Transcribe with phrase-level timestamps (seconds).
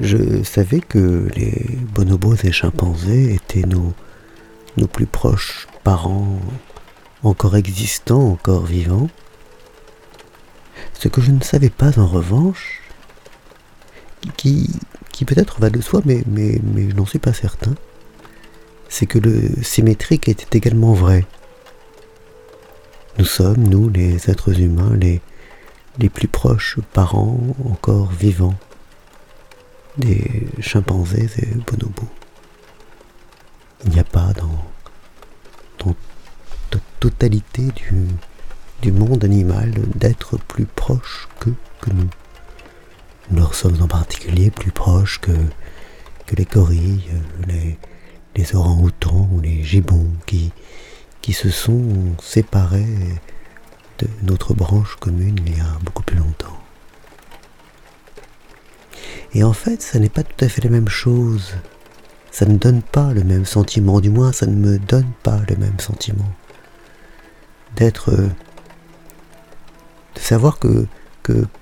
[0.00, 3.94] je savais que les bonobos et chimpanzés étaient nos,
[4.88, 6.40] plus proches parents
[7.22, 9.08] encore existants, encore vivants.
[10.94, 12.82] Ce que je ne savais pas en revanche,
[14.36, 14.68] qui,
[15.26, 17.74] peut-être va de soi, mais, mais, je n'en suis pas certain,
[18.88, 21.24] c'est que le symétrique était également vrai.
[23.18, 28.56] Nous sommes, nous, les êtres humains, les plus proches parents encore vivants
[29.96, 32.08] des chimpanzés et bonobos.
[33.84, 34.64] Il n'y a pas dans,
[35.84, 35.94] dans
[36.72, 38.06] la totalité du,
[38.82, 42.08] du monde animal d'être plus proche que, que nous.
[43.30, 45.32] Nous leur sommes en particulier plus proches que,
[46.26, 47.10] que les gorilles,
[47.46, 47.78] les,
[48.36, 50.52] les orang-outans ou les gibbons qui,
[51.22, 53.20] qui se sont séparés
[53.98, 56.63] de notre branche commune il y a beaucoup plus longtemps.
[59.34, 61.54] Et en fait, ça n'est pas tout à fait la même chose.
[62.30, 65.56] Ça ne donne pas le même sentiment, du moins ça ne me donne pas le
[65.56, 66.32] même sentiment.
[67.76, 68.10] D'être...
[68.12, 68.30] de
[70.20, 70.86] savoir que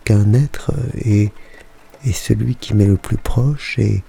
[0.04, 1.32] qu'un être est,
[2.04, 4.02] est celui qui m'est le plus proche et,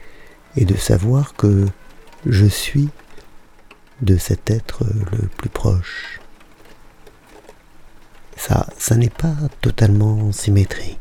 [0.56, 1.68] et de savoir que
[2.26, 2.90] je suis
[4.02, 6.20] de cet être le plus proche.
[8.36, 11.00] Ça, ça n'est pas totalement symétrique.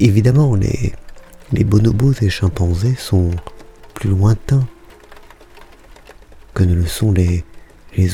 [0.00, 3.30] Évidemment, les, bonobos et chimpanzés sont
[3.94, 4.66] plus lointains
[6.54, 7.44] que ne le sont les,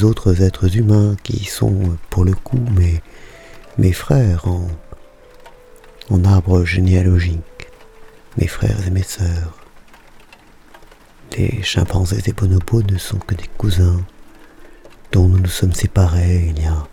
[0.05, 3.03] autres êtres humains qui sont, pour le coup, mes,
[3.79, 4.69] mes frères en,
[6.11, 7.69] en arbre généalogique,
[8.37, 9.59] mes frères et mes sœurs.
[11.39, 14.03] Les chimpanzés et bonobos ne sont que des cousins
[15.11, 16.87] dont nous nous sommes séparés il y a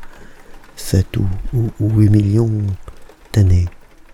[0.77, 2.51] 7 ou, ou, ou 8 millions
[3.33, 3.67] d'années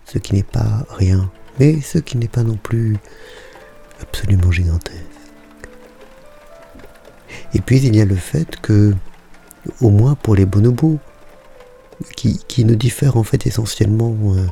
[0.06, 2.96] ce qui n'est pas rien, mais ce qui n'est pas non plus
[4.00, 5.02] absolument gigantesque.
[7.54, 8.94] Et puis il y a le fait que,
[9.80, 10.98] au moins pour les bonobos,
[12.14, 14.46] qui, ne diffèrent en fait essentiellement euh,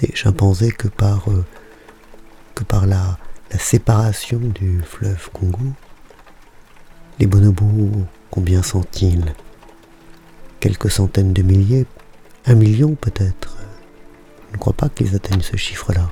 [0.00, 1.44] des chimpanzés que par, euh,
[2.54, 3.18] que par la,
[3.56, 5.60] séparation du fleuve Congo,
[7.20, 9.32] les bonobos, combien sont-ils?
[10.58, 11.86] Quelques centaines de milliers?
[12.46, 13.53] Un million peut-être?
[14.54, 16.10] Ne crois pas qu'ils atteignent ce chiffre-là.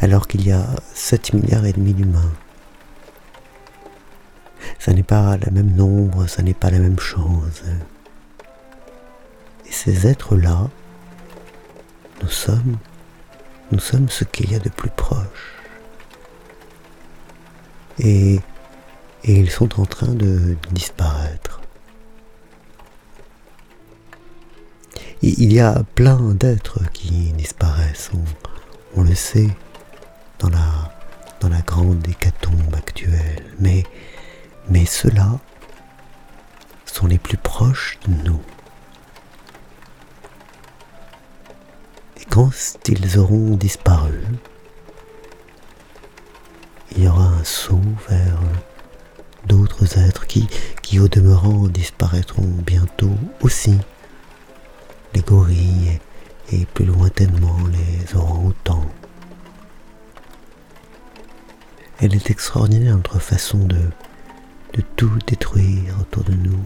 [0.00, 2.32] Alors qu'il y a 7 milliards et demi d'humains.
[4.78, 7.62] Ça n'est pas le même nombre, ça n'est pas la même chose.
[9.66, 10.68] Et ces êtres-là,
[12.22, 12.76] nous sommes,
[13.72, 15.54] nous sommes ce qu'il y a de plus proche.
[17.98, 18.40] Et,
[19.24, 21.45] et ils sont en train de disparaître.
[25.22, 28.10] Il y a plein d'êtres qui disparaissent,
[28.94, 29.48] on, le sait,
[30.38, 30.92] dans la,
[31.40, 33.44] dans la grande hécatombe actuelle.
[33.58, 33.84] Mais,
[34.84, 35.38] ceux-là
[36.84, 38.40] sont les plus proches de nous.
[42.20, 42.50] Et quand
[42.88, 44.22] ils auront disparu,
[46.96, 48.38] il y aura un saut vers
[49.46, 53.78] d'autres êtres qui au demeurant disparaîtront bientôt aussi
[56.52, 58.84] et plus lointainement les orang-outans.
[62.00, 63.80] Elle est extraordinaire notre façon de,
[64.74, 66.62] de tout détruire autour de nous.